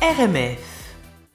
RMF. 0.00 0.94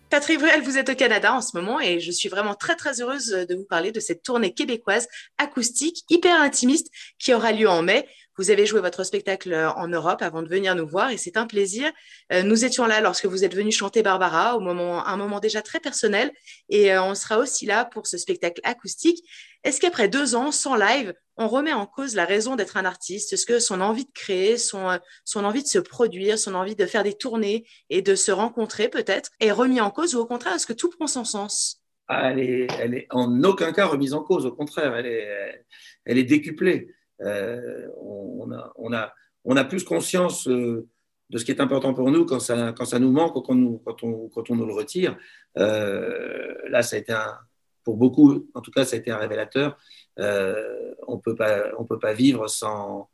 Patrick 0.10 0.40
Bruel, 0.40 0.61
vous 0.61 0.77
êtes 0.77 0.88
au 0.88 0.96
Canada 0.96 1.33
en 1.33 1.42
ce 1.42 1.58
moment 1.58 1.81
et 1.81 2.00
je 2.00 2.11
suis 2.11 2.29
vraiment 2.29 2.56
très 2.56 2.77
très 2.77 3.02
heureuse 3.02 3.27
de 3.27 3.55
vous 3.55 3.66
parler 3.66 3.92
de 3.92 4.00
cette 4.00 4.24
tournée 4.24 4.54
québécoise 4.54 5.10
acoustique 5.38 6.05
hyper 6.10 6.42
intimiste 6.42 6.88
qui 7.20 7.34
aura 7.34 7.52
lieu 7.52 7.68
en 7.68 7.81
mai. 7.81 8.07
Vous 8.38 8.50
avez 8.50 8.66
joué 8.66 8.82
votre 8.82 9.04
spectacle 9.04 9.54
en 9.54 9.88
Europe 9.88 10.24
avant 10.24 10.42
de 10.42 10.50
venir 10.50 10.74
nous 10.74 10.88
voir 10.88 11.12
et 11.12 11.18
c'est 11.18 11.38
un 11.38 11.46
plaisir. 11.46 11.92
Euh, 12.32 12.42
nous 12.42 12.66
étions 12.66 12.88
là 12.88 13.00
lorsque 13.00 13.28
vous 13.28 13.44
êtes 13.44 13.54
venu 13.54 13.72
chanter 13.72 14.02
Barbara, 14.02 14.58
au 14.58 14.60
moment, 14.60 15.06
un 15.06 15.17
moment 15.17 15.40
déjà 15.40 15.62
très 15.62 15.79
personnel 15.79 16.31
et 16.70 16.91
euh, 16.91 17.04
on 17.04 17.13
sera 17.13 17.38
aussi 17.38 17.67
là 17.67 17.85
pour 17.85 18.07
ce 18.07 18.17
spectacle 18.17 18.59
acoustique. 18.63 19.23
Est-ce 19.63 19.80
qu'après 19.80 20.07
deux 20.07 20.34
ans 20.34 20.52
sans 20.52 20.75
live, 20.75 21.13
on 21.38 21.48
remet 21.48 21.73
en 21.73 21.85
cause 21.85 22.16
la 22.16 22.25
raison 22.25 22.55
d'être 22.55 22.75
un 22.75 22.85
artiste? 22.85 23.34
Est-ce 23.34 23.45
que 23.45 23.59
son 23.59 23.81
envie 23.81 24.05
de 24.05 24.11
créer, 24.13 24.57
son, 24.57 24.89
euh, 24.89 24.97
son 25.25 25.45
envie 25.45 25.61
de 25.61 25.68
se 25.68 25.79
produire, 25.79 26.39
son 26.39 26.55
envie 26.55 26.75
de 26.75 26.88
faire 26.88 27.04
des 27.04 27.13
tournées 27.13 27.68
et 27.91 28.02
de 28.02 28.15
se 28.15 28.31
rencontrer 28.31 28.89
peut-être 28.89 29.29
est 29.39 29.52
remis 29.52 29.79
en 29.79 29.91
cause 29.91 30.15
ou 30.15 30.20
au 30.20 30.26
contraire, 30.26 30.55
est-ce 30.55 30.68
que 30.68 30.73
tout 30.73 30.90
prend 30.90 31.05
son 31.05 31.23
sens? 31.23 31.84
Ah, 32.07 32.31
elle, 32.31 32.40
est, 32.40 32.68
elle 32.79 32.95
est 32.95 33.07
en 33.12 33.43
aucun 33.43 33.71
cas 33.71 33.85
remise 33.85 34.13
en 34.15 34.23
cause, 34.23 34.45
au 34.48 34.52
contraire, 34.52 34.95
elle 34.95 35.05
est, 35.05 35.65
elle 36.05 36.18
est 36.18 36.23
décuplée. 36.23 36.93
Euh, 37.22 37.88
on, 37.98 38.52
a, 38.52 38.72
on, 38.76 38.94
a, 38.94 39.13
on 39.45 39.55
a 39.55 39.63
plus 39.63 39.84
conscience 39.84 40.48
euh, 40.48 40.88
de 41.30 41.38
ce 41.38 41.45
qui 41.45 41.52
est 41.52 41.62
important 41.62 41.94
pour 41.94 42.12
nous 42.12 42.26
quand 42.26 42.40
ça, 42.40 42.73
quand 42.73 42.85
ça 42.85 42.99
nous 42.99 43.12
manque 43.12 43.34
quand, 43.34 43.77
quand, 43.85 44.04
on, 44.04 44.30
quand 44.30 44.49
on 44.49 44.55
nous 44.55 44.66
le 44.66 44.73
retire. 44.73 45.18
Euh, 45.57 46.54
là, 46.70 46.81
ça 46.81 46.95
a 46.95 46.99
été 46.99 47.13
un, 47.13 47.38
pour 47.84 47.98
beaucoup, 47.98 48.48
en 48.54 48.62
tout 48.62 48.71
cas, 48.71 48.85
ça 48.85 48.95
a 48.95 48.99
été 48.99 49.12
un 49.12 49.18
révélateur. 49.18 49.77
on 50.18 51.20
peut 51.20 51.35
pas, 51.35 51.71
on 51.77 51.85
peut 51.85 51.99
pas 51.99 52.13
vivre 52.13 52.48
sans, 52.48 53.09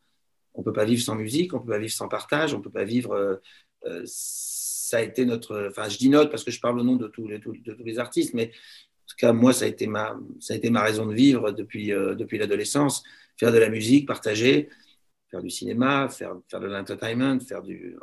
on 0.54 0.63
peut 0.63 0.73
pas 0.73 0.85
vivre 0.85 1.02
sans 1.02 1.16
musique, 1.16 1.54
on 1.54 1.59
peut 1.59 1.71
pas 1.71 1.79
vivre 1.79 1.93
sans 1.93 2.07
partage, 2.07 2.54
on 2.54 2.62
peut 2.62 2.71
pas 2.71 2.84
vivre. 2.84 3.41
ça 4.05 4.98
a 4.98 5.02
été 5.02 5.26
notre, 5.26 5.68
enfin, 5.70 5.90
je 5.90 5.98
dis 5.98 6.09
notre 6.09 6.29
parce 6.29 6.43
que 6.43 6.52
je 6.52 6.59
parle 6.59 6.79
au 6.79 6.84
nom 6.84 6.95
de 6.95 7.07
tous 7.07 7.27
les, 7.27 7.40
de 7.40 7.73
tous 7.73 7.84
les 7.84 7.99
artistes, 7.99 8.34
mais 8.34 8.51
tout 9.10 9.15
cas, 9.18 9.34
moi, 9.34 9.54
ça 9.54 9.65
a 9.65 9.68
été 9.68 9.88
ma, 9.88 10.15
raison 10.82 11.05
de 11.05 11.13
vivre 11.13 11.52
depuis, 11.52 11.88
depuis 11.90 12.38
l'adolescence 12.38 13.04
faire 13.40 13.51
de 13.54 13.57
la 13.57 13.70
musique, 13.70 14.05
partager, 14.05 14.70
faire 15.32 15.41
du 15.41 15.49
cinéma, 15.49 16.10
faire, 16.10 16.35
de 16.35 16.66
l'entertainment, 16.66 17.40
faire 17.40 17.62
du, 17.62 17.96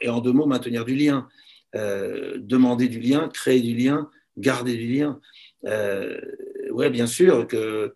et 0.00 0.08
en 0.08 0.20
deux 0.20 0.32
mots, 0.32 0.46
maintenir 0.46 0.84
du 0.84 0.94
lien, 0.94 1.28
euh, 1.74 2.36
demander 2.38 2.88
du 2.88 3.00
lien, 3.00 3.28
créer 3.28 3.60
du 3.60 3.74
lien, 3.74 4.08
garder 4.36 4.76
du 4.76 4.86
lien. 4.86 5.20
Euh, 5.66 6.20
ouais, 6.70 6.90
bien 6.90 7.06
sûr 7.06 7.46
que 7.48 7.94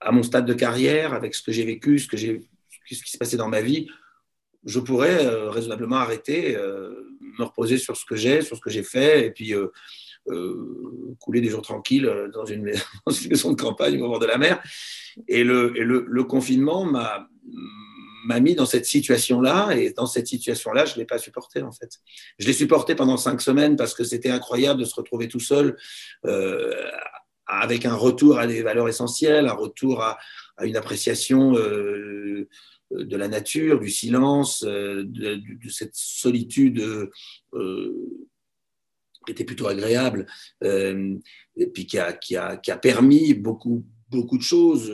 à 0.00 0.10
mon 0.10 0.22
stade 0.22 0.46
de 0.46 0.54
carrière, 0.54 1.14
avec 1.14 1.34
ce 1.34 1.42
que 1.42 1.52
j'ai 1.52 1.64
vécu, 1.64 1.98
ce 1.98 2.08
que 2.08 2.16
ce 2.16 3.02
qui 3.02 3.10
s'est 3.10 3.18
passé 3.18 3.36
dans 3.36 3.48
ma 3.48 3.60
vie, 3.60 3.88
je 4.66 4.80
pourrais 4.80 5.24
euh, 5.24 5.50
raisonnablement 5.50 5.96
arrêter, 5.96 6.56
euh, 6.56 7.13
me 7.38 7.44
reposer 7.44 7.78
sur 7.78 7.96
ce 7.96 8.04
que 8.04 8.16
j'ai, 8.16 8.42
sur 8.42 8.56
ce 8.56 8.60
que 8.60 8.70
j'ai 8.70 8.82
fait, 8.82 9.26
et 9.26 9.30
puis 9.30 9.54
euh, 10.30 11.16
couler 11.20 11.42
des 11.42 11.50
jours 11.50 11.62
tranquilles 11.62 12.06
euh, 12.06 12.28
dans 12.32 12.46
une, 12.46 12.62
maison, 12.62 13.52
de 13.52 13.60
campagne 13.60 14.00
au 14.00 14.08
bord 14.08 14.18
de 14.18 14.26
la 14.26 14.38
mer. 14.38 14.62
Et 15.28 15.44
le, 15.44 16.22
confinement 16.24 16.84
m'a 16.84 18.40
mis 18.40 18.54
dans 18.54 18.66
cette 18.66 18.86
situation-là, 18.86 19.76
et 19.76 19.90
dans 19.90 20.06
cette 20.06 20.26
situation-là, 20.26 20.86
je 20.86 20.94
ne 20.94 21.00
l'ai 21.00 21.04
pas 21.04 21.18
supporté 21.18 21.62
en 21.62 21.72
fait. 21.72 22.00
Je 22.38 22.46
l'ai 22.46 22.52
supporté 22.52 22.94
pendant 22.94 23.16
cinq 23.16 23.40
semaines 23.40 23.76
parce 23.76 23.94
que 23.94 24.02
c'était 24.02 24.30
incroyable 24.30 24.80
de 24.80 24.84
se 24.86 24.94
retrouver 24.94 25.28
tout 25.28 25.40
seul, 25.40 25.76
euh, 26.24 26.72
avec 27.46 27.84
un 27.84 27.94
retour 27.94 28.38
à 28.38 28.46
des 28.46 28.62
valeurs 28.62 28.88
essentielles, 28.88 29.46
un 29.46 29.52
retour 29.52 30.02
à, 30.02 30.18
une 30.62 30.76
appréciation 30.76 31.56
euh, 31.56 32.48
de 32.94 33.16
la 33.16 33.28
nature, 33.28 33.80
du 33.80 33.90
silence, 33.90 34.62
de, 34.62 35.02
de, 35.04 35.68
cette 35.68 35.94
solitude 35.94 36.80
euh, 37.54 38.24
qui 39.26 39.32
était 39.32 39.44
plutôt 39.44 39.66
agréable, 39.66 40.26
euh, 40.62 41.16
et 41.56 41.66
puis 41.66 41.86
qui 41.86 41.98
a, 41.98 42.12
qui, 42.12 42.36
a, 42.36 42.56
qui 42.56 42.70
a, 42.70 42.76
permis 42.76 43.34
beaucoup, 43.34 43.84
beaucoup 44.10 44.36
de 44.36 44.42
choses. 44.42 44.92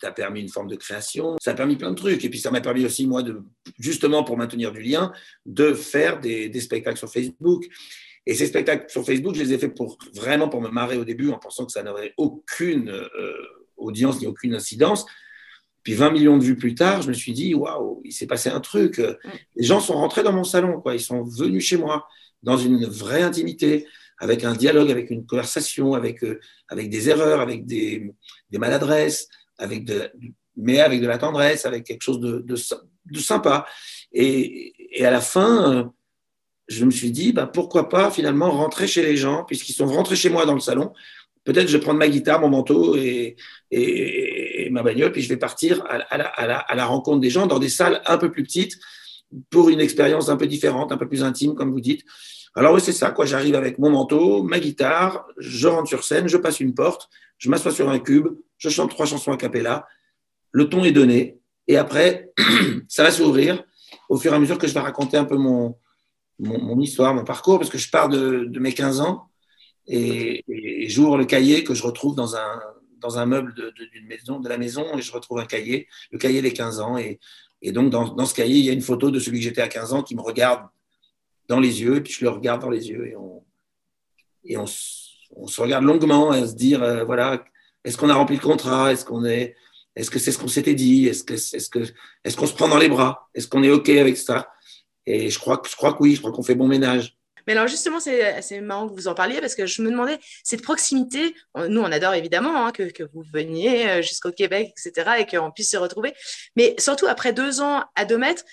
Ça 0.00 0.08
a 0.08 0.12
permis 0.12 0.40
une 0.40 0.48
forme 0.48 0.68
de 0.68 0.76
création, 0.76 1.36
ça 1.40 1.52
a 1.52 1.54
permis 1.54 1.76
plein 1.76 1.90
de 1.90 1.96
trucs. 1.96 2.24
Et 2.24 2.28
puis 2.28 2.38
ça 2.38 2.50
m'a 2.50 2.60
permis 2.60 2.84
aussi, 2.84 3.06
moi, 3.06 3.22
de, 3.22 3.40
justement 3.78 4.24
pour 4.24 4.36
maintenir 4.36 4.72
du 4.72 4.82
lien, 4.82 5.12
de 5.46 5.72
faire 5.72 6.20
des, 6.20 6.52
spectacles 6.60 6.98
sur 6.98 7.10
Facebook. 7.10 7.64
Et 8.26 8.34
ces 8.34 8.46
spectacles 8.46 8.90
sur 8.90 9.04
Facebook, 9.04 9.34
je 9.34 9.42
les 9.42 9.52
ai 9.54 9.58
faits 9.58 9.74
pour, 9.74 9.98
vraiment 10.14 10.48
pour 10.48 10.60
me 10.60 10.68
marrer 10.68 10.96
au 10.96 11.04
début, 11.04 11.30
en 11.30 11.38
pensant 11.38 11.66
que 11.66 11.72
ça 11.72 11.82
n'aurait 11.82 12.14
aucune 12.16 12.90
euh, 12.90 13.32
audience 13.76 14.20
ni 14.20 14.26
aucune 14.26 14.54
incidence. 14.54 15.06
Puis 15.82 15.94
20 15.94 16.10
millions 16.10 16.36
de 16.38 16.44
vues 16.44 16.56
plus 16.56 16.74
tard, 16.74 17.02
je 17.02 17.08
me 17.08 17.12
suis 17.12 17.32
dit, 17.32 17.54
waouh, 17.54 18.00
il 18.04 18.12
s'est 18.12 18.26
passé 18.26 18.48
un 18.48 18.60
truc. 18.60 19.00
Les 19.56 19.64
gens 19.64 19.80
sont 19.80 19.94
rentrés 19.94 20.22
dans 20.22 20.32
mon 20.32 20.44
salon, 20.44 20.80
quoi. 20.80 20.94
Ils 20.94 21.00
sont 21.00 21.24
venus 21.24 21.64
chez 21.64 21.76
moi 21.76 22.06
dans 22.42 22.56
une 22.56 22.86
vraie 22.86 23.22
intimité, 23.22 23.86
avec 24.18 24.44
un 24.44 24.54
dialogue, 24.54 24.90
avec 24.90 25.10
une 25.10 25.26
conversation, 25.26 25.94
avec, 25.94 26.22
euh, 26.22 26.38
avec 26.68 26.90
des 26.90 27.08
erreurs, 27.08 27.40
avec 27.40 27.66
des, 27.66 28.12
des 28.50 28.58
maladresses, 28.58 29.28
avec 29.58 29.84
de, 29.84 30.10
mais 30.56 30.80
avec 30.80 31.00
de 31.00 31.06
la 31.06 31.18
tendresse, 31.18 31.66
avec 31.66 31.84
quelque 31.84 32.02
chose 32.02 32.20
de, 32.20 32.38
de, 32.38 32.54
de 32.54 33.18
sympa. 33.18 33.66
Et, 34.12 34.72
et, 35.00 35.04
à 35.04 35.10
la 35.10 35.20
fin, 35.20 35.72
euh, 35.72 35.84
je 36.68 36.84
me 36.84 36.90
suis 36.90 37.10
dit, 37.10 37.32
bah, 37.32 37.46
pourquoi 37.46 37.88
pas 37.88 38.10
finalement 38.10 38.50
rentrer 38.50 38.86
chez 38.86 39.02
les 39.02 39.16
gens, 39.16 39.44
puisqu'ils 39.44 39.72
sont 39.72 39.86
rentrés 39.86 40.16
chez 40.16 40.30
moi 40.30 40.46
dans 40.46 40.54
le 40.54 40.60
salon. 40.60 40.92
Peut-être 41.44 41.66
je 41.66 41.76
vais 41.76 41.82
prendre 41.82 41.98
ma 41.98 42.08
guitare, 42.08 42.40
mon 42.40 42.48
manteau 42.48 42.94
et 42.96 43.36
ma 44.72 44.82
bagnole, 44.82 45.12
puis 45.12 45.22
je 45.22 45.28
vais 45.28 45.36
partir 45.36 45.84
à, 45.88 46.74
la, 46.74 46.86
rencontre 46.86 47.20
des 47.20 47.30
gens 47.30 47.46
dans 47.46 47.58
des 47.58 47.68
salles 47.68 48.02
un 48.06 48.18
peu 48.18 48.30
plus 48.30 48.42
petites 48.42 48.78
pour 49.50 49.68
une 49.68 49.80
expérience 49.80 50.28
un 50.28 50.36
peu 50.36 50.46
différente, 50.46 50.92
un 50.92 50.96
peu 50.96 51.08
plus 51.08 51.22
intime, 51.22 51.54
comme 51.54 51.70
vous 51.70 51.80
dites. 51.80 52.04
Alors 52.54 52.74
oui, 52.74 52.80
c'est 52.82 52.92
ça, 52.92 53.10
quoi. 53.10 53.24
J'arrive 53.24 53.54
avec 53.54 53.78
mon 53.78 53.90
manteau, 53.90 54.42
ma 54.42 54.60
guitare, 54.60 55.26
je 55.38 55.68
rentre 55.68 55.88
sur 55.88 56.04
scène, 56.04 56.28
je 56.28 56.36
passe 56.36 56.60
une 56.60 56.74
porte, 56.74 57.08
je 57.38 57.48
m'assois 57.48 57.72
sur 57.72 57.88
un 57.88 57.98
cube, 57.98 58.28
je 58.58 58.68
chante 58.68 58.90
trois 58.90 59.06
chansons 59.06 59.32
a 59.32 59.36
cappella, 59.36 59.86
le 60.50 60.68
ton 60.68 60.84
est 60.84 60.92
donné, 60.92 61.38
et 61.66 61.76
après, 61.76 62.32
ça 62.88 63.04
va 63.04 63.10
s'ouvrir 63.10 63.64
au 64.08 64.18
fur 64.18 64.32
et 64.32 64.36
à 64.36 64.38
mesure 64.38 64.58
que 64.58 64.66
je 64.66 64.74
vais 64.74 64.80
raconter 64.80 65.16
un 65.16 65.24
peu 65.24 65.36
mon, 65.36 65.76
histoire, 66.80 67.14
mon 67.14 67.24
parcours, 67.24 67.58
parce 67.58 67.70
que 67.70 67.78
je 67.78 67.90
pars 67.90 68.08
de, 68.08 68.50
mes 68.58 68.74
15 68.74 69.00
ans 69.00 69.28
et 69.86 70.44
j'ouvre 70.88 71.16
le 71.16 71.24
cahier 71.24 71.64
que 71.64 71.74
je 71.74 71.82
retrouve 71.82 72.14
dans 72.14 72.36
un, 72.36 72.60
dans 73.02 73.18
un 73.18 73.26
meuble 73.26 73.54
de, 73.54 73.72
maison, 74.06 74.40
de 74.40 74.48
la 74.48 74.58
maison, 74.58 74.96
et 74.96 75.02
je 75.02 75.12
retrouve 75.12 75.38
un 75.38 75.46
cahier, 75.46 75.88
le 76.10 76.18
cahier 76.18 76.40
des 76.40 76.52
15 76.52 76.80
ans, 76.80 76.96
et, 76.96 77.18
et 77.60 77.72
donc 77.72 77.90
dans, 77.90 78.14
dans 78.14 78.26
ce 78.26 78.34
cahier, 78.34 78.56
il 78.56 78.64
y 78.64 78.70
a 78.70 78.72
une 78.72 78.82
photo 78.82 79.10
de 79.10 79.18
celui 79.18 79.38
que 79.38 79.44
j'étais 79.44 79.62
à 79.62 79.68
15 79.68 79.92
ans 79.92 80.02
qui 80.02 80.14
me 80.14 80.22
regarde 80.22 80.62
dans 81.48 81.60
les 81.60 81.82
yeux, 81.82 81.96
et 81.96 82.00
puis 82.00 82.12
je 82.12 82.24
le 82.24 82.30
regarde 82.30 82.62
dans 82.62 82.70
les 82.70 82.88
yeux, 82.88 83.06
et 83.08 83.16
on, 83.16 83.44
et 84.44 84.56
on 84.56 84.66
se 84.66 85.60
regarde 85.60 85.84
longuement 85.84 86.30
à 86.30 86.46
se 86.46 86.54
dire, 86.54 86.82
euh, 86.82 87.04
voilà, 87.04 87.44
est-ce 87.84 87.96
qu'on 87.96 88.08
a 88.08 88.14
rempli 88.14 88.36
le 88.36 88.42
contrat? 88.42 88.92
Est-ce 88.92 89.04
qu'on 89.04 89.24
est, 89.24 89.56
est-ce 89.96 90.10
que 90.10 90.18
c'est 90.18 90.32
ce 90.32 90.38
qu'on 90.38 90.48
s'était 90.48 90.74
dit? 90.74 91.06
Est-ce 91.06 91.24
que, 91.24 91.34
est-ce 91.34 91.68
que, 91.68 91.80
est-ce 92.24 92.36
qu'on 92.36 92.46
se 92.46 92.54
prend 92.54 92.68
dans 92.68 92.78
les 92.78 92.88
bras? 92.88 93.28
Est-ce 93.34 93.48
qu'on 93.48 93.62
est 93.62 93.70
ok 93.70 93.88
avec 93.90 94.16
ça? 94.16 94.52
Et 95.06 95.30
je 95.30 95.38
crois 95.38 95.58
que, 95.58 95.68
je 95.68 95.76
crois 95.76 95.92
que 95.92 96.02
oui, 96.02 96.14
je 96.14 96.20
crois 96.20 96.32
qu'on 96.32 96.42
fait 96.42 96.54
bon 96.54 96.68
ménage. 96.68 97.16
Mais 97.46 97.54
alors 97.54 97.68
justement, 97.68 98.00
c'est 98.00 98.60
marrant 98.60 98.88
que 98.88 98.94
vous 98.94 99.08
en 99.08 99.14
parliez 99.14 99.40
parce 99.40 99.54
que 99.54 99.66
je 99.66 99.82
me 99.82 99.90
demandais, 99.90 100.18
cette 100.44 100.62
proximité, 100.62 101.34
nous 101.56 101.80
on 101.80 101.92
adore 101.92 102.14
évidemment 102.14 102.66
hein, 102.66 102.72
que, 102.72 102.84
que, 102.84 103.02
vous 103.12 103.24
veniez 103.32 103.88
euh, 103.88 104.02
jusqu'au 104.02 104.32
Québec, 104.32 104.72
etc., 104.76 105.10
et 105.18 105.26
qu'on 105.26 105.50
puisse 105.50 105.70
se 105.70 105.76
retrouver. 105.76 106.14
Mais 106.56 106.74
surtout 106.78 107.06
après 107.06 107.32
deux 107.32 107.60
ans 107.60 107.84
à 107.94 108.04
deux 108.04 108.18
mètres, 108.18 108.44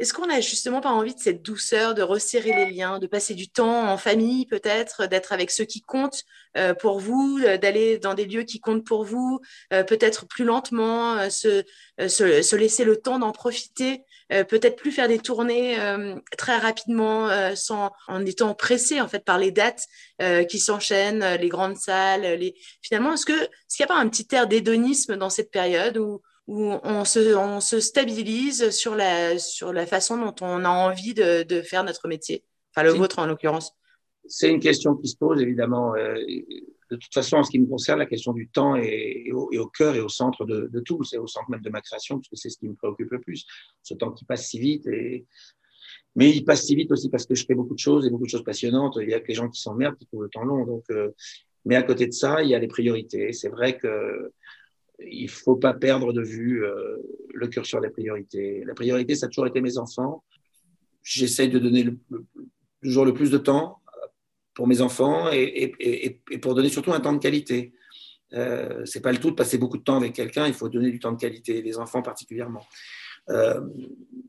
est-ce 0.00 0.12
qu'on 0.12 0.26
n'a 0.26 0.40
justement 0.40 0.80
pas 0.80 0.90
envie 0.90 1.14
de 1.14 1.20
cette 1.20 1.42
douceur, 1.42 1.94
de 1.94 2.02
resserrer 2.02 2.52
les 2.52 2.72
liens, 2.72 2.98
de 2.98 3.06
passer 3.06 3.34
du 3.34 3.48
temps 3.48 3.88
en 3.88 3.96
famille 3.96 4.44
peut-être, 4.46 5.06
d'être 5.06 5.32
avec 5.32 5.52
ceux 5.52 5.64
qui 5.64 5.82
comptent 5.82 6.24
euh, 6.56 6.74
pour 6.74 6.98
vous, 6.98 7.38
euh, 7.44 7.58
d'aller 7.58 7.98
dans 7.98 8.14
des 8.14 8.24
lieux 8.24 8.42
qui 8.42 8.58
comptent 8.58 8.84
pour 8.84 9.04
vous, 9.04 9.40
peut-être 9.70 10.26
plus 10.26 10.44
lentement, 10.44 11.30
se, 11.30 11.62
se, 11.98 12.56
laisser 12.56 12.84
le 12.84 12.96
temps 12.96 13.20
d'en 13.20 13.30
profiter, 13.30 14.02
euh, 14.32 14.44
peut-être 14.44 14.76
plus 14.76 14.92
faire 14.92 15.08
des 15.08 15.18
tournées 15.18 15.76
très 16.38 16.58
rapidement, 16.58 17.28
sans, 17.54 17.90
en 18.08 18.24
étant 18.24 18.54
pressé 18.54 19.00
en 19.00 19.08
fait 19.08 19.24
par 19.24 19.38
les 19.38 19.50
dates 19.50 19.84
qui 20.48 20.58
s'enchaînent, 20.58 21.36
les 21.40 21.48
grandes 21.48 21.76
salles. 21.76 22.38
Les... 22.38 22.54
Finalement, 22.82 23.14
est-ce 23.14 23.26
que 23.26 23.32
est-ce 23.32 23.76
qu'il 23.76 23.86
n'y 23.86 23.92
a 23.92 23.94
pas 23.94 24.00
un 24.00 24.08
petit 24.08 24.26
air 24.34 24.46
d'hédonisme 24.46 25.16
dans 25.16 25.30
cette 25.30 25.50
période 25.50 25.98
où 25.98 26.20
où 26.46 26.74
on 26.82 27.04
se, 27.04 27.34
on 27.34 27.60
se 27.60 27.80
stabilise 27.80 28.70
sur 28.70 28.94
la, 28.94 29.38
sur 29.38 29.72
la 29.72 29.86
façon 29.86 30.18
dont 30.18 30.34
on 30.42 30.64
a 30.64 30.68
envie 30.68 31.14
de, 31.14 31.42
de 31.42 31.62
faire 31.62 31.84
notre 31.84 32.06
métier, 32.06 32.44
enfin 32.70 32.82
le 32.82 32.92
vôtre 32.92 33.18
en 33.18 33.26
l'occurrence 33.26 33.72
C'est 34.26 34.50
une 34.50 34.60
question 34.60 34.94
qui 34.94 35.08
se 35.08 35.16
pose 35.16 35.40
évidemment. 35.40 35.94
De 36.94 37.00
toute 37.00 37.12
façon, 37.12 37.38
en 37.38 37.42
ce 37.42 37.50
qui 37.50 37.58
me 37.58 37.66
concerne, 37.66 37.98
la 37.98 38.06
question 38.06 38.32
du 38.32 38.48
temps 38.48 38.76
est, 38.76 39.30
au, 39.32 39.66
cœur 39.66 39.96
et 39.96 40.00
au 40.00 40.08
centre 40.08 40.44
de, 40.44 40.80
tout. 40.80 41.02
C'est 41.02 41.18
au 41.18 41.26
centre 41.26 41.50
même 41.50 41.60
de 41.60 41.70
ma 41.70 41.80
création, 41.80 42.16
parce 42.16 42.28
que 42.28 42.36
c'est 42.36 42.50
ce 42.50 42.58
qui 42.58 42.68
me 42.68 42.74
préoccupe 42.74 43.10
le 43.10 43.20
plus. 43.20 43.44
Ce 43.82 43.94
temps 43.94 44.12
qui 44.12 44.24
passe 44.24 44.46
si 44.48 44.58
vite. 44.58 44.86
Mais 46.16 46.30
il 46.30 46.44
passe 46.44 46.64
si 46.64 46.76
vite 46.76 46.92
aussi 46.92 47.10
parce 47.10 47.26
que 47.26 47.34
je 47.34 47.44
fais 47.44 47.54
beaucoup 47.54 47.74
de 47.74 47.80
choses 47.80 48.06
et 48.06 48.10
beaucoup 48.10 48.24
de 48.24 48.30
choses 48.30 48.44
passionnantes. 48.44 48.96
Il 49.00 49.08
y 49.08 49.14
a 49.14 49.20
que 49.20 49.28
les 49.28 49.34
gens 49.34 49.48
qui 49.48 49.60
s'emmerdent 49.60 49.96
qui 49.96 50.06
trouvent 50.06 50.22
le 50.22 50.28
temps 50.28 50.44
long. 50.44 50.64
Donc, 50.64 50.84
euh... 50.90 51.10
Mais 51.64 51.76
à 51.76 51.82
côté 51.82 52.06
de 52.06 52.12
ça, 52.12 52.42
il 52.42 52.50
y 52.50 52.54
a 52.54 52.58
les 52.58 52.68
priorités. 52.68 53.32
C'est 53.32 53.48
vrai 53.48 53.76
que 53.76 54.30
il 55.00 55.28
faut 55.28 55.56
pas 55.56 55.74
perdre 55.74 56.12
de 56.12 56.22
vue 56.22 56.64
euh, 56.64 56.98
le 57.32 57.48
curseur 57.48 57.80
des 57.80 57.90
priorités. 57.90 58.62
La 58.64 58.74
priorité, 58.74 59.16
ça 59.16 59.26
a 59.26 59.28
toujours 59.28 59.46
été 59.46 59.60
mes 59.60 59.76
enfants. 59.76 60.22
J'essaye 61.02 61.48
de 61.48 61.58
donner 61.58 61.86
toujours 62.82 63.04
le 63.04 63.12
plus 63.12 63.30
de 63.30 63.38
temps 63.38 63.80
pour 64.54 64.66
mes 64.66 64.80
enfants 64.80 65.30
et, 65.32 66.20
pour 66.40 66.54
donner 66.54 66.68
surtout 66.68 66.92
un 66.92 67.00
temps 67.00 67.12
de 67.12 67.18
qualité. 67.18 67.74
Euh, 68.32 68.84
c'est 68.84 69.00
pas 69.00 69.12
le 69.12 69.18
tout 69.18 69.30
de 69.30 69.36
passer 69.36 69.58
beaucoup 69.58 69.78
de 69.78 69.82
temps 69.82 69.96
avec 69.96 70.12
quelqu'un, 70.12 70.46
il 70.46 70.54
faut 70.54 70.68
donner 70.68 70.90
du 70.90 70.98
temps 70.98 71.12
de 71.12 71.20
qualité, 71.20 71.62
les 71.62 71.78
enfants 71.78 72.02
particulièrement. 72.02 72.64
Euh, 73.30 73.60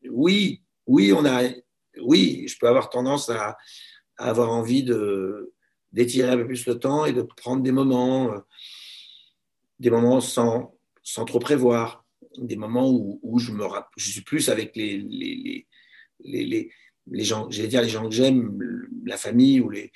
oui, 0.09 0.61
oui, 0.85 1.13
on 1.13 1.25
a, 1.25 1.43
oui, 2.01 2.45
je 2.47 2.57
peux 2.59 2.67
avoir 2.67 2.89
tendance 2.89 3.29
à, 3.29 3.57
avoir 4.17 4.51
envie 4.51 4.83
de 4.83 5.51
d'étirer 5.91 6.29
un 6.29 6.37
peu 6.37 6.45
plus 6.45 6.65
le 6.65 6.77
temps 6.77 7.05
et 7.05 7.13
de 7.13 7.21
prendre 7.21 7.63
des 7.63 7.71
moments, 7.71 8.33
euh, 8.33 8.39
des 9.79 9.89
moments 9.89 10.19
sans, 10.19 10.77
sans 11.03 11.23
trop 11.23 11.39
prévoir, 11.39 12.05
des 12.37 12.57
moments 12.57 12.89
où, 12.91 13.39
je 13.39 13.53
me 13.53 13.65
je 13.95 14.09
suis 14.09 14.21
plus 14.21 14.49
avec 14.49 14.75
les, 14.75 15.65
les 16.19 16.69
gens, 17.13 17.47
j'allais 17.49 17.67
dire 17.67 17.81
les 17.81 17.89
gens 17.89 18.07
que 18.07 18.15
j'aime, 18.15 18.57
la 19.05 19.17
famille 19.17 19.61
ou 19.61 19.69
les. 19.69 19.91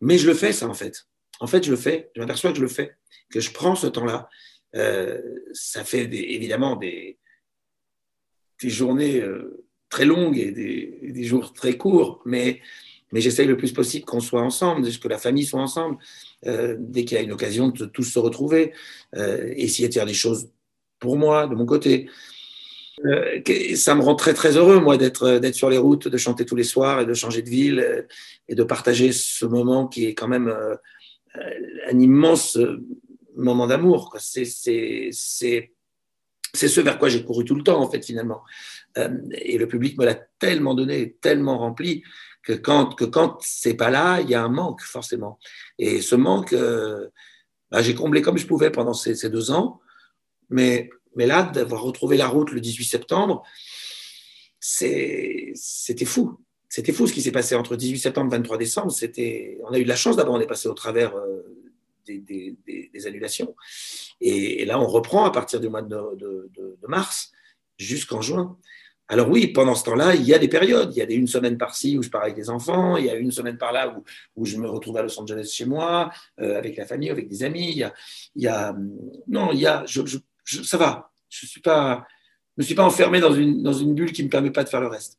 Mais 0.00 0.18
je 0.18 0.26
le 0.26 0.34
fais 0.34 0.52
ça 0.52 0.68
en 0.68 0.74
fait. 0.74 1.06
En 1.40 1.46
fait, 1.46 1.64
je 1.64 1.70
le 1.70 1.76
fais. 1.76 2.10
Je 2.14 2.20
m'aperçois 2.20 2.50
que 2.50 2.56
je 2.56 2.62
le 2.62 2.68
fais, 2.68 2.96
que 3.30 3.40
je 3.40 3.52
prends 3.52 3.74
ce 3.74 3.86
temps-là. 3.86 4.28
Euh, 4.74 5.20
ça 5.52 5.84
fait 5.84 6.04
évidemment 6.12 6.76
des, 6.76 7.18
des 8.62 8.70
journées 8.70 9.20
euh, 9.20 9.64
très 9.88 10.04
longues 10.04 10.36
et 10.36 10.50
des, 10.52 11.24
jours 11.24 11.52
très 11.52 11.76
courts, 11.76 12.20
mais, 12.26 12.60
mais 13.12 13.20
j'essaye 13.20 13.46
le 13.46 13.56
plus 13.56 13.72
possible 13.72 14.04
qu'on 14.04 14.20
soit 14.20 14.42
ensemble, 14.42 14.86
que 14.98 15.08
la 15.08 15.18
famille 15.18 15.44
soit 15.44 15.60
ensemble, 15.60 15.98
euh, 16.46 16.76
dès 16.78 17.04
qu'il 17.04 17.16
y 17.16 17.20
a 17.20 17.22
une 17.22 17.32
occasion 17.32 17.68
de 17.68 17.86
tous 17.86 18.04
se 18.04 18.18
retrouver, 18.18 18.72
essayer 19.14 19.88
de 19.88 19.94
faire 19.94 20.06
des 20.06 20.14
choses 20.14 20.50
pour 20.98 21.16
moi, 21.16 21.46
de 21.46 21.54
mon 21.54 21.64
côté. 21.64 22.10
Euh, 23.04 23.40
ça 23.76 23.94
me 23.94 24.02
rend 24.02 24.14
très 24.14 24.34
très 24.34 24.56
heureux 24.56 24.80
moi 24.80 24.96
d'être 24.96 25.38
d'être 25.38 25.54
sur 25.54 25.70
les 25.70 25.78
routes, 25.78 26.08
de 26.08 26.16
chanter 26.16 26.44
tous 26.44 26.56
les 26.56 26.64
soirs 26.64 27.00
et 27.00 27.06
de 27.06 27.14
changer 27.14 27.42
de 27.42 27.50
ville 27.50 27.80
euh, 27.80 28.02
et 28.48 28.54
de 28.54 28.64
partager 28.64 29.12
ce 29.12 29.46
moment 29.46 29.86
qui 29.86 30.06
est 30.06 30.14
quand 30.14 30.28
même 30.28 30.48
euh, 30.48 30.74
un 31.90 31.98
immense 31.98 32.58
moment 33.36 33.66
d'amour. 33.66 34.16
C'est 34.18 34.44
ce 34.44 35.60
vers 36.80 36.98
quoi 36.98 37.08
j'ai 37.08 37.24
couru 37.24 37.44
tout 37.44 37.54
le 37.54 37.62
temps 37.62 37.80
en 37.80 37.90
fait 37.90 38.04
finalement. 38.04 38.42
Et 39.32 39.58
le 39.58 39.68
public 39.68 39.96
me 39.98 40.04
l'a 40.04 40.18
tellement 40.40 40.74
donné, 40.74 41.16
tellement 41.20 41.58
rempli 41.58 42.02
que 42.42 42.52
quand 42.52 42.96
que 42.96 43.04
quand 43.04 43.38
c'est 43.42 43.74
pas 43.74 43.90
là, 43.90 44.20
il 44.20 44.28
y 44.28 44.34
a 44.34 44.42
un 44.42 44.48
manque 44.48 44.82
forcément. 44.82 45.38
Et 45.78 46.00
ce 46.00 46.16
manque, 46.16 46.54
bah, 47.70 47.82
j'ai 47.82 47.94
comblé 47.94 48.22
comme 48.22 48.38
je 48.38 48.46
pouvais 48.46 48.70
pendant 48.70 48.94
ces, 48.94 49.14
ces 49.14 49.30
deux 49.30 49.52
ans, 49.52 49.80
mais 50.50 50.90
mais 51.18 51.26
là, 51.26 51.42
d'avoir 51.42 51.82
retrouvé 51.82 52.16
la 52.16 52.28
route 52.28 52.52
le 52.52 52.60
18 52.60 52.84
septembre, 52.84 53.42
c'était 54.60 55.52
fou. 56.06 56.38
C'était 56.68 56.92
fou 56.92 57.08
ce 57.08 57.12
qui 57.12 57.22
s'est 57.22 57.32
passé 57.32 57.56
entre 57.56 57.74
18 57.74 57.98
septembre 57.98 58.32
et 58.32 58.36
23 58.36 58.56
décembre. 58.56 58.94
On 59.64 59.72
a 59.72 59.78
eu 59.80 59.82
de 59.82 59.88
la 59.88 59.96
chance 59.96 60.14
d'abord, 60.14 60.34
on 60.34 60.40
est 60.40 60.46
passé 60.46 60.68
au 60.68 60.74
travers 60.74 61.16
euh, 61.16 61.42
des, 62.06 63.06
annulations. 63.06 63.56
Et, 64.20 64.64
là, 64.64 64.78
on 64.78 64.86
reprend 64.86 65.24
à 65.24 65.32
partir 65.32 65.58
du 65.58 65.68
mois 65.68 65.82
de, 65.82 66.48
mars 66.86 67.32
jusqu'en 67.78 68.22
juin. 68.22 68.56
Alors 69.08 69.28
oui, 69.28 69.48
pendant 69.48 69.74
ce 69.74 69.84
temps-là, 69.84 70.14
il 70.14 70.22
y 70.22 70.34
a 70.34 70.38
des 70.38 70.48
périodes. 70.48 70.94
Il 70.94 70.98
y 70.98 71.02
a 71.02 71.06
des 71.06 71.14
une 71.14 71.26
semaine 71.26 71.58
par-ci 71.58 71.98
où 71.98 72.02
je 72.02 72.10
pars 72.10 72.22
avec 72.22 72.36
les 72.36 72.48
enfants. 72.48 72.96
Il 72.96 73.06
y 73.06 73.10
a 73.10 73.16
une 73.16 73.32
semaine 73.32 73.58
par-là 73.58 73.88
où, 73.88 74.04
où, 74.36 74.44
je 74.44 74.56
me 74.56 74.68
retrouve 74.68 74.98
à 74.98 75.02
Los 75.02 75.18
Angeles 75.18 75.50
chez 75.52 75.64
moi, 75.64 76.12
euh, 76.40 76.56
avec 76.56 76.76
la 76.76 76.86
famille, 76.86 77.10
avec 77.10 77.26
des 77.26 77.42
amis. 77.42 77.82
Il 78.36 78.42
y 78.42 78.46
a, 78.46 78.76
non, 79.26 79.50
il 79.52 79.58
y 79.58 79.66
a, 79.66 79.84
ça 80.64 80.76
va. 80.76 81.07
Je 81.28 81.46
ne 81.46 81.48
suis 81.48 81.60
pas, 81.60 82.06
suis 82.60 82.74
pas 82.74 82.84
enfermé 82.84 83.20
dans 83.20 83.32
une 83.32 83.94
bulle 83.94 84.12
qui 84.12 84.22
ne 84.22 84.26
me 84.26 84.30
permet 84.30 84.50
pas 84.50 84.64
de 84.64 84.68
faire 84.68 84.80
le 84.80 84.88
reste. 84.88 85.18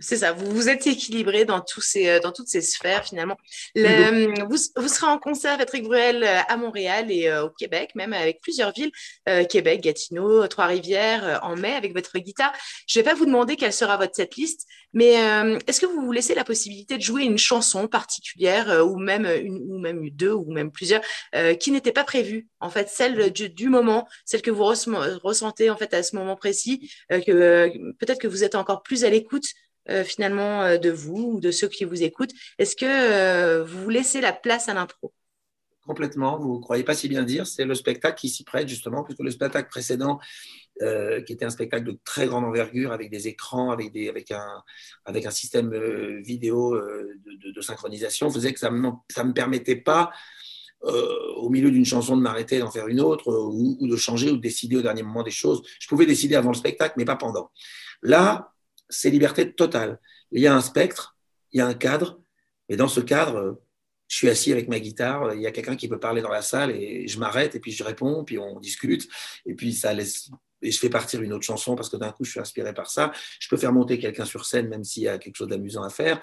C'est 0.00 0.16
ça, 0.16 0.32
vous, 0.32 0.50
vous 0.50 0.68
êtes 0.68 0.88
équilibré 0.88 1.44
dans, 1.44 1.60
tous 1.60 1.80
ces, 1.80 2.08
euh, 2.08 2.18
dans 2.18 2.32
toutes 2.32 2.48
ces 2.48 2.60
sphères 2.60 3.04
finalement. 3.04 3.36
Le, 3.76 4.42
vous, 4.44 4.56
vous, 4.76 4.88
serez 4.88 5.06
en 5.06 5.18
concert, 5.18 5.56
Patrick 5.56 5.84
Bruel, 5.84 6.24
euh, 6.24 6.40
à 6.48 6.56
Montréal 6.56 7.12
et 7.12 7.28
euh, 7.28 7.44
au 7.44 7.50
Québec, 7.50 7.90
même 7.94 8.12
avec 8.12 8.40
plusieurs 8.40 8.72
villes, 8.72 8.90
Québec, 9.48 9.82
Gatineau, 9.82 10.46
Trois-Rivières, 10.48 11.40
en 11.42 11.56
mai, 11.56 11.74
avec 11.74 11.94
votre 11.94 12.18
guitare. 12.18 12.52
Je 12.88 12.98
ne 12.98 13.04
vais 13.04 13.10
pas 13.10 13.16
vous 13.16 13.24
demander 13.26 13.54
quelle 13.54 13.72
sera 13.72 13.96
votre 13.96 14.14
setlist, 14.16 14.66
mais 14.92 15.14
est-ce 15.66 15.80
que 15.80 15.86
vous 15.86 16.00
vous 16.00 16.12
laissez 16.12 16.34
la 16.34 16.44
possibilité 16.44 16.96
de 16.96 17.02
jouer 17.02 17.22
une 17.22 17.38
chanson 17.38 17.88
particulière 17.88 18.84
ou, 18.86 18.96
même 18.98 19.26
une, 19.26 19.58
ou 19.68 19.78
même 19.78 20.08
deux 20.10 20.32
ou 20.32 20.52
même 20.52 20.70
plusieurs 20.70 21.02
qui 21.58 21.70
n'étaient 21.70 21.92
pas 21.92 22.04
prévues 22.04 22.48
En 22.60 22.70
fait, 22.70 22.88
celle 22.88 23.30
du, 23.32 23.48
du, 23.48 23.68
moment, 23.68 24.06
celle 24.24 24.42
que 24.42 24.50
vous 24.50 24.64
ressentez 24.64 25.70
en 25.70 25.76
fait 25.76 25.94
à 25.94 26.02
ce 26.02 26.16
moment 26.16 26.36
précis, 26.36 26.90
que 27.10 27.92
peut-être 27.98 28.20
que 28.20 28.28
vous 28.28 28.44
êtes 28.44 28.54
encore 28.54 28.82
plus 28.82 29.04
à 29.04 29.10
l'écoute 29.10 29.44
euh, 29.44 29.73
finalement 30.04 30.62
euh, 30.62 30.78
de 30.78 30.90
vous 30.90 31.34
ou 31.34 31.40
de 31.40 31.50
ceux 31.50 31.68
qui 31.68 31.84
vous 31.84 32.02
écoutent 32.02 32.32
Est-ce 32.58 32.76
que 32.76 32.86
euh, 32.86 33.64
vous 33.64 33.88
laissez 33.90 34.20
la 34.20 34.32
place 34.32 34.68
à 34.68 34.74
l'impro 34.74 35.12
Complètement, 35.86 36.38
vous 36.38 36.56
ne 36.56 36.62
croyez 36.62 36.82
pas 36.82 36.94
si 36.94 37.08
bien 37.08 37.22
dire. 37.24 37.46
C'est 37.46 37.66
le 37.66 37.74
spectacle 37.74 38.18
qui 38.18 38.30
s'y 38.30 38.42
prête 38.42 38.68
justement, 38.68 39.04
puisque 39.04 39.20
le 39.20 39.30
spectacle 39.30 39.68
précédent, 39.68 40.18
qui 40.80 41.32
était 41.32 41.44
un 41.44 41.50
spectacle 41.50 41.84
de 41.84 41.98
très 42.04 42.26
grande 42.26 42.44
envergure 42.44 42.90
avec 42.90 43.10
des 43.10 43.28
écrans, 43.28 43.70
avec, 43.70 43.92
des, 43.92 44.08
avec, 44.08 44.30
un, 44.30 44.62
avec 45.04 45.26
un 45.26 45.30
système 45.30 45.70
vidéo 46.22 46.74
de, 46.74 47.60
synchronisation, 47.60 48.30
faisait 48.30 48.54
que 48.54 48.60
ça 48.60 48.70
ne 48.70 48.78
me, 48.78 49.32
permettait 49.34 49.76
pas, 49.76 50.10
au 50.80 51.50
milieu 51.50 51.70
d'une 51.70 51.84
chanson, 51.84 52.16
de 52.16 52.22
m'arrêter 52.22 52.60
d'en 52.60 52.70
faire 52.70 52.88
une 52.88 53.02
autre, 53.02 53.30
ou, 53.30 53.86
de 53.86 53.96
changer, 53.96 54.30
ou 54.30 54.36
de 54.36 54.42
décider 54.42 54.76
au 54.76 54.82
dernier 54.82 55.02
moment 55.02 55.22
des 55.22 55.30
choses. 55.30 55.60
Je 55.78 55.86
pouvais 55.86 56.06
décider 56.06 56.34
avant 56.34 56.48
le 56.48 56.56
spectacle, 56.56 56.94
mais 56.96 57.04
pas 57.04 57.16
pendant. 57.16 57.50
Là, 58.00 58.53
c'est 58.88 59.10
liberté 59.10 59.52
totale. 59.52 59.98
Il 60.32 60.40
y 60.40 60.46
a 60.46 60.54
un 60.54 60.60
spectre, 60.60 61.16
il 61.52 61.58
y 61.58 61.60
a 61.60 61.66
un 61.66 61.74
cadre, 61.74 62.20
et 62.68 62.76
dans 62.76 62.88
ce 62.88 63.00
cadre, 63.00 63.60
je 64.08 64.16
suis 64.16 64.28
assis 64.28 64.52
avec 64.52 64.68
ma 64.68 64.80
guitare, 64.80 65.34
il 65.34 65.40
y 65.40 65.46
a 65.46 65.50
quelqu'un 65.50 65.76
qui 65.76 65.88
peut 65.88 65.98
parler 65.98 66.22
dans 66.22 66.30
la 66.30 66.42
salle, 66.42 66.70
et 66.70 67.08
je 67.08 67.18
m'arrête, 67.18 67.54
et 67.54 67.60
puis 67.60 67.72
je 67.72 67.84
réponds, 67.84 68.24
puis 68.24 68.38
on 68.38 68.60
discute, 68.60 69.08
et 69.46 69.54
puis 69.54 69.72
ça 69.72 69.92
laisse. 69.92 70.30
Et 70.62 70.70
je 70.70 70.78
fais 70.78 70.88
partir 70.88 71.20
une 71.20 71.32
autre 71.34 71.44
chanson 71.44 71.76
parce 71.76 71.90
que 71.90 71.96
d'un 71.98 72.10
coup, 72.10 72.24
je 72.24 72.30
suis 72.30 72.40
inspiré 72.40 72.72
par 72.72 72.90
ça. 72.90 73.12
Je 73.38 73.48
peux 73.50 73.58
faire 73.58 73.72
monter 73.72 73.98
quelqu'un 73.98 74.24
sur 74.24 74.46
scène, 74.46 74.68
même 74.68 74.82
s'il 74.82 75.02
y 75.02 75.08
a 75.08 75.18
quelque 75.18 75.36
chose 75.36 75.48
d'amusant 75.48 75.82
à 75.82 75.90
faire. 75.90 76.22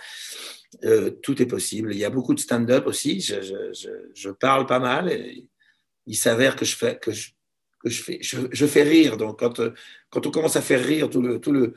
Euh, 0.83 1.11
tout 1.11 1.39
est 1.43 1.45
possible. 1.45 1.93
Il 1.93 1.99
y 1.99 2.05
a 2.05 2.09
beaucoup 2.09 2.33
de 2.33 2.39
stand-up 2.39 2.87
aussi. 2.87 3.21
Je, 3.21 4.29
parle 4.31 4.65
pas 4.65 4.79
mal. 4.79 5.11
Et 5.11 5.47
il 6.07 6.15
s'avère 6.15 6.55
que 6.55 6.65
je 6.65 6.75
fais 6.75 6.97
que 6.97 7.11
je, 7.11 7.29
que 7.83 7.89
fais 7.91 8.17
je, 8.21 8.65
fais 8.65 8.81
rire. 8.81 9.15
Donc 9.17 9.37
quand 9.37 9.61
quand 10.09 10.25
on 10.25 10.31
commence 10.31 10.55
à 10.55 10.61
faire 10.63 10.83
rire 10.83 11.07
tout 11.07 11.21
le 11.21 11.39
tout 11.39 11.51
le 11.51 11.75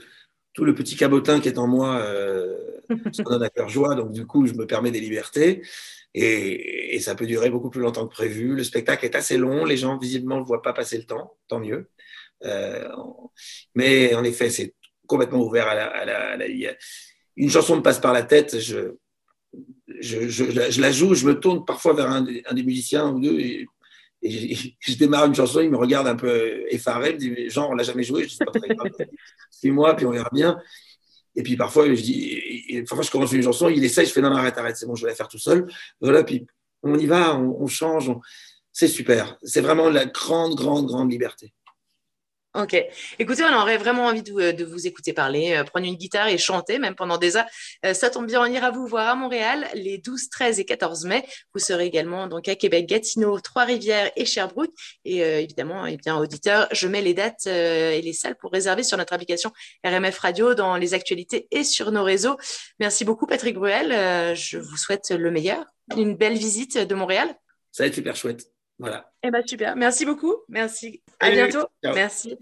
tout 0.55 0.65
le 0.65 0.75
petit 0.75 0.97
cabotin 0.97 1.41
qui 1.41 1.49
est 1.49 1.59
en 1.59 1.67
moi 1.67 1.99
euh, 1.99 2.57
se 3.13 3.23
donne 3.23 3.43
à 3.43 3.51
cœur 3.51 3.69
joie, 3.69 3.95
donc 3.95 4.13
du 4.13 4.25
coup, 4.27 4.47
je 4.47 4.55
me 4.55 4.67
permets 4.67 4.91
des 4.91 5.01
libertés. 5.01 5.63
Et, 6.15 7.01
ça 7.01 7.17
peut 7.17 7.27
durer 7.27 7.51
beaucoup 7.51 7.71
plus 7.71 7.81
longtemps 7.81 8.07
que 8.07 8.15
prévu. 8.15 8.55
Le 8.55 8.63
spectacle 8.63 9.05
est 9.05 9.17
assez 9.17 9.37
long, 9.37 9.65
les 9.65 9.77
gens 9.77 9.99
visiblement 9.99 10.39
ne 10.39 10.45
voient 10.45 10.63
pas 10.63 10.73
passer 10.73 10.97
le 10.97 11.05
temps, 11.05 11.37
tant 11.49 11.59
mieux. 11.59 11.91
Euh, 12.45 12.89
mais 13.75 14.15
en 14.15 14.23
effet, 14.23 14.49
c'est 14.49 14.75
complètement 15.07 15.41
ouvert 15.41 15.67
à 15.67 16.05
la, 16.05 16.47
Une 17.37 17.51
chanson 17.51 17.77
me 17.77 17.83
passe 17.83 17.99
par 17.99 18.13
la 18.13 18.23
tête, 18.23 18.61
je, 18.61 18.95
je, 20.01 20.29
je, 20.29 20.81
la 20.81 20.93
joue, 20.93 21.15
je 21.15 21.27
me 21.27 21.39
tourne 21.39 21.65
parfois 21.65 21.95
vers 21.95 22.11
un, 22.11 22.23
des 22.23 22.63
musiciens 22.63 23.11
ou 23.11 23.21
deux, 23.21 23.39
et 23.41 23.67
et 24.27 24.77
je, 24.81 24.97
démarre 24.97 25.27
une 25.27 25.35
chanson, 25.35 25.61
il 25.61 25.71
me 25.71 25.77
regarde 25.77 26.09
un 26.09 26.17
peu 26.17 26.65
effaré, 26.71 27.17
il 27.21 27.31
me 27.31 27.37
dit 27.37 27.51
Genre, 27.51 27.69
on 27.71 27.75
l'a 27.75 27.85
jamais 27.85 28.03
joué, 28.03 28.25
je 28.25 28.31
dis 28.31 28.39
pas 28.39 28.59
très 28.59 28.75
grave, 28.75 28.91
suis-moi, 29.51 29.95
puis 29.95 30.07
on 30.07 30.11
verra 30.11 30.31
bien. 30.33 30.59
Et 31.37 31.43
puis 31.43 31.57
parfois, 31.57 31.87
je 31.87 32.01
dis, 32.01 32.83
parfois 32.89 33.05
je 33.05 33.11
commence 33.11 33.33
une 33.33 33.43
chanson, 33.43 33.69
il 33.69 33.85
essaye, 33.85 34.07
je 34.07 34.13
fais 34.13 34.23
non, 34.23 34.33
arrête, 34.33 34.57
arrête, 34.57 34.77
c'est 34.77 34.87
bon, 34.87 34.95
je 34.95 35.03
vais 35.03 35.11
la 35.11 35.17
faire 35.17 35.29
tout 35.29 35.39
seul. 35.39 35.71
Voilà, 36.01 36.25
puis 36.25 36.47
on 36.83 36.99
y 36.99 37.07
va, 37.07 37.37
on, 37.37 37.67
change, 37.67 38.11
c'est 38.73 38.89
super. 38.89 39.37
C'est 39.43 39.61
vraiment 39.61 39.91
la 39.91 40.07
grande, 40.07 40.55
grande, 40.55 40.87
grande 40.87 41.11
liberté. 41.11 41.53
Ok. 42.55 42.77
Écoutez, 43.19 43.43
on 43.43 43.53
aurait 43.53 43.79
vraiment 43.79 44.07
envie 44.07 44.23
de, 44.23 44.65
vous 44.65 44.87
écouter 44.87 45.13
parler, 45.13 45.57
euh, 45.57 45.65
prendre 45.65 45.87
une 45.87 45.97
guitare 45.97 46.29
et 46.29 46.39
chanter, 46.39 46.79
même 46.79 46.95
pendant 46.95 47.19
des 47.19 47.37
heures. 47.37 47.47
Euh, 47.85 47.95
ça 47.95 48.11
tombe 48.11 48.27
bien, 48.27 48.41
on 48.41 48.47
ira 48.47 48.71
vous 48.71 48.87
voir 48.87 49.09
à 49.09 49.17
Montréal 49.17 49.67
les 49.75 49.99
12, 49.99 50.29
13 50.29 50.61
et 50.61 50.65
14 50.65 51.05
mai. 51.05 51.25
Vous 51.53 51.59
serez 51.59 51.85
également 51.85 52.29
donc 52.29 52.47
à 52.47 52.55
Québec, 52.55 52.87
Gatineau, 52.87 53.41
Trois-Rivières 53.41 54.13
et 54.15 54.25
Sherbrooke. 54.25 54.71
Et 55.05 55.25
euh, 55.25 55.41
évidemment, 55.41 55.85
eh 55.85 55.97
bien, 55.97 56.17
auditeurs, 56.17 56.69
je 56.71 56.87
mets 56.87 57.03
les 57.03 57.13
dates 57.13 57.49
et 57.49 58.01
les 58.01 58.13
salles 58.13 58.37
pour 58.37 58.53
réserver 58.53 58.85
sur 58.85 58.97
notre 58.99 59.15
application 59.15 59.51
RMF 59.85 60.17
Radio 60.19 60.55
dans 60.55 60.77
les 60.77 60.95
actualités 60.95 61.49
et 61.51 61.65
sur 61.65 61.91
nos 61.91 62.05
réseaux. 62.05 62.37
Merci 62.79 63.05
beaucoup, 63.05 63.27
Patrick 63.27 63.57
Bruel. 63.57 64.37
je 64.37 64.59
vous 64.59 64.77
souhaite 64.77 65.11
le 65.11 65.33
meilleur. 65.33 65.65
Une 65.97 66.15
belle 66.15 66.39
visite 66.39 66.79
de 66.79 66.95
Montréal. 66.95 67.35
Ça 67.73 67.83
va 67.83 67.89
être 67.89 67.95
super 67.95 68.15
chouette. 68.15 68.54
Voilà. 68.79 69.11
Eh 69.23 69.31
bien, 69.31 69.43
super. 69.47 69.77
Merci 69.77 70.05
beaucoup. 70.05 70.35
Merci. 70.49 71.03
À 71.21 71.31
bientôt. 71.31 71.67
Merci. 71.83 72.39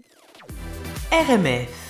RMF. 1.11 1.82